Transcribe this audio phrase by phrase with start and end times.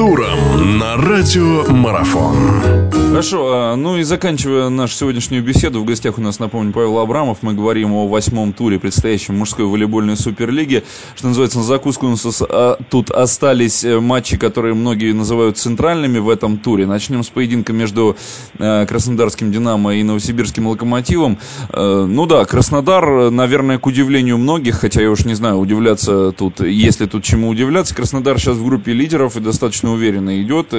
[0.00, 2.89] туром на радио Марафон.
[3.10, 7.38] Хорошо, а, ну и заканчивая нашу сегодняшнюю беседу, в гостях у нас, напомню, Павел Абрамов.
[7.42, 10.84] Мы говорим о восьмом туре предстоящей мужской волейбольной суперлиги.
[11.16, 16.20] Что называется, на закуску у нас а, тут остались э, матчи, которые многие называют центральными
[16.20, 16.86] в этом туре.
[16.86, 18.16] Начнем с поединка между
[18.60, 21.40] э, Краснодарским «Динамо» и Новосибирским «Локомотивом».
[21.70, 26.60] Э, ну да, Краснодар, наверное, к удивлению многих, хотя я уж не знаю, удивляться тут,
[26.60, 27.92] если тут чему удивляться.
[27.92, 30.72] Краснодар сейчас в группе лидеров и достаточно уверенно идет.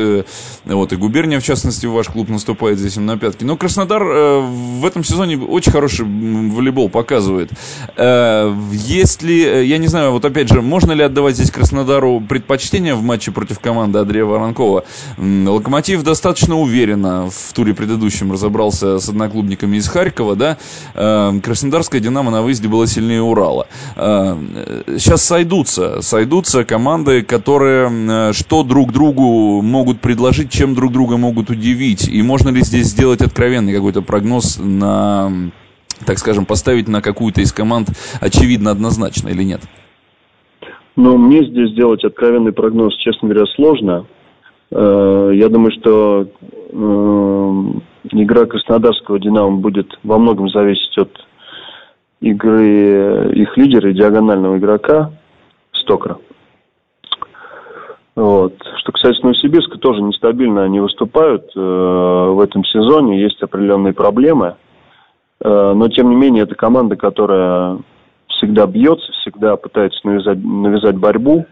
[0.64, 3.44] Вот, и губерния, в частности, ваш клуб наступает здесь им на пятки.
[3.44, 7.52] Но Краснодар э, в этом сезоне очень хороший волейбол показывает.
[7.98, 12.96] Э, если, э, я не знаю, вот опять же, можно ли отдавать здесь Краснодару предпочтение
[12.96, 14.84] в матче против команды Андрея Воронкова?
[15.18, 20.58] Локомотив достаточно уверенно в туре предыдущем разобрался с одноклубниками из Харькова, да?
[20.94, 23.68] Э, Краснодарская Динамо на выезде была сильнее Урала.
[23.96, 32.08] Сейчас сойдутся, сойдутся команды, которые что друг другу могут предложить, чем друг друга могут удивить.
[32.12, 35.32] И можно ли здесь сделать откровенный какой-то прогноз на,
[36.06, 37.88] так скажем, поставить на какую-то из команд
[38.20, 39.62] очевидно однозначно или нет?
[40.98, 44.06] Ну, мне здесь сделать откровенный прогноз, честно говоря, сложно.
[44.72, 47.64] Э, я думаю, что э,
[48.12, 51.12] игра Краснодарского «Динамо» будет во многом зависеть от
[52.20, 55.14] игры их лидера и диагонального игрока
[55.72, 56.18] Стокра.
[58.16, 58.54] Вот.
[58.80, 64.56] Что касается Новосибирска, тоже нестабильно они выступают э, в этом сезоне, есть определенные проблемы.
[65.44, 67.80] Э, но, тем не менее, это команда, которая
[68.28, 71.46] всегда бьется, всегда пытается навязать, навязать борьбу.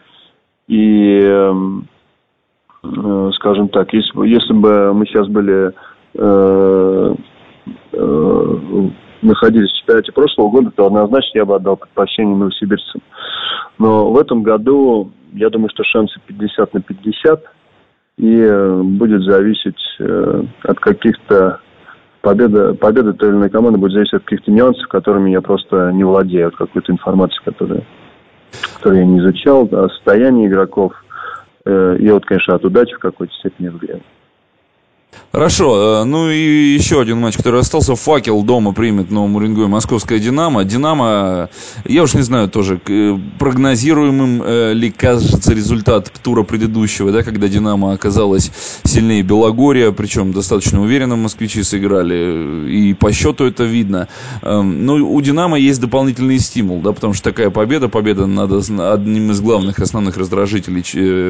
[0.68, 1.54] И, э,
[2.84, 5.74] э, скажем так, если, если бы мы сейчас были
[6.16, 7.16] э,
[7.94, 8.90] э,
[9.22, 13.02] находились в чемпионате прошлого года, то однозначно я бы отдал предпочтение новосибирцам.
[13.78, 17.44] Но в этом году я думаю, что шансы 50 на 50.
[18.18, 21.62] И э, будет зависеть э, от каких-то
[22.22, 26.04] победа, победа той или иной команды будет зависеть от каких-то нюансов, которыми я просто не
[26.04, 27.84] владею, от какой-то информации, которую,
[28.76, 30.94] которую я не изучал, о состоянии игроков,
[31.66, 34.02] э, и вот, конечно, от удачи в какой-то степени в игре.
[35.32, 37.96] Хорошо, э, ну и еще один матч, который остался.
[37.96, 40.64] Факел дома примет Новому Уренгой Московская Динамо.
[40.64, 41.50] Динамо,
[41.86, 47.48] я уж не знаю тоже, э, прогнозируемым э, ли кажется результат тура предыдущего, да, когда
[47.48, 48.52] Динамо оказалась
[48.84, 54.08] сильнее Белогория, причем достаточно уверенно москвичи сыграли, и по счету это видно.
[54.42, 58.52] Эм, Но ну, у Динамо есть дополнительный стимул, да, потому что такая победа, победа над
[58.52, 60.82] одним из главных основных раздражителей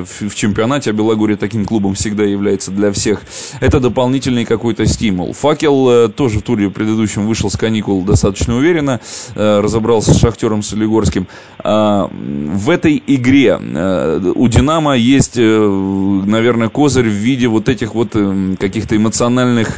[0.04, 3.24] в чемпионате, а Белогория таким клубом всегда является для всех.
[3.70, 5.32] Это дополнительный какой-то стимул.
[5.32, 9.00] Факел э, тоже в туре предыдущем вышел с каникул достаточно уверенно,
[9.36, 11.28] э, разобрался с Шахтером Солигорским.
[11.60, 18.16] А, в этой игре э, у Динамо есть, наверное, козырь в виде вот этих вот
[18.60, 19.78] каких-то эмоциональных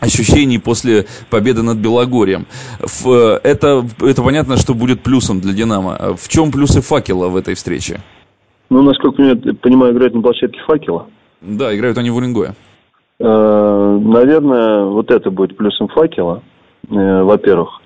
[0.00, 2.46] ощущений после победы над Белогорием.
[3.06, 6.14] Это, это понятно, что будет плюсом для «Динамо».
[6.18, 8.02] В чем плюсы «Факела» в этой встрече?
[8.68, 11.06] Ну, насколько я понимаю, играют на площадке «Факела».
[11.40, 12.54] Да, играют они в Уренгое.
[13.24, 16.42] Э, наверное, вот это будет плюсом факела,
[16.90, 17.80] э, во-первых.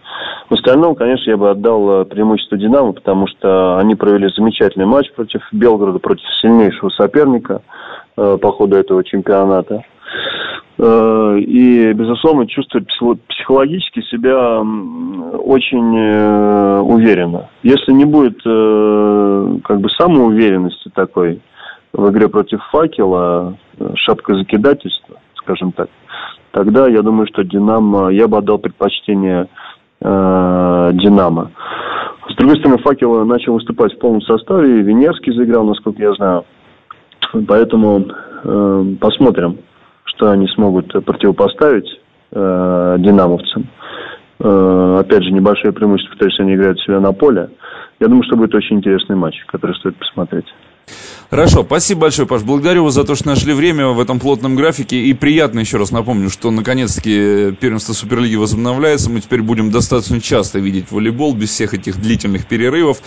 [0.49, 5.13] В остальном, конечно, я бы отдал э, преимущество «Динамо», потому что они провели замечательный матч
[5.13, 7.63] против Белгорода, против сильнейшего соперника
[8.15, 9.85] по ходу этого чемпионата.
[10.79, 12.89] И, безусловно, чувствуют
[13.29, 14.61] психологически себя
[15.39, 15.99] очень
[16.81, 17.51] уверенно.
[17.63, 21.43] Если не будет как бы самоуверенности такой
[21.93, 23.59] в игре против факела,
[23.97, 25.06] шапка закидательства,
[25.47, 25.89] скажем так,
[26.51, 29.47] тогда я думаю, что Динамо, я бы отдал предпочтение
[30.01, 31.53] э, Динамо.
[32.29, 36.45] С другой стороны, Факел начал выступать в полном составе, Венерский заиграл, насколько я знаю.
[37.47, 38.07] Поэтому
[38.43, 39.59] э, посмотрим,
[40.05, 41.89] что они смогут противопоставить
[42.33, 43.69] э, динамовцам.
[44.41, 47.51] Э, опять же, небольшое преимущество, потому что они играют себя на поле.
[48.01, 50.47] Я думаю, что будет очень интересный матч, который стоит посмотреть.
[51.31, 52.43] Хорошо, спасибо большое, Паш.
[52.43, 54.97] Благодарю вас за то, что нашли время в этом плотном графике.
[54.97, 59.11] И приятно еще раз напомню, что наконец-таки первенство Суперлиги возобновляется.
[59.11, 62.99] Мы теперь будем достаточно часто видеть волейбол без всех этих длительных перерывов.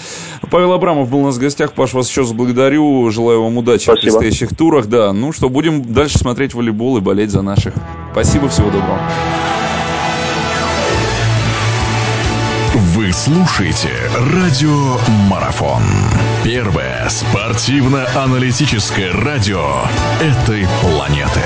[0.52, 1.74] Павел Абрамов был у нас в гостях.
[1.74, 3.10] Паш, вас еще раз благодарю.
[3.10, 4.00] Желаю вам удачи спасибо.
[4.00, 4.88] в предстоящих турах.
[4.88, 7.74] Да, ну что, будем дальше смотреть волейбол и болеть за наших.
[8.12, 9.00] Спасибо, всего доброго.
[13.10, 13.90] Вы слушаете
[14.36, 15.82] радио Марафон.
[16.44, 19.82] Первое спортивно-аналитическое радио
[20.22, 21.42] этой планеты.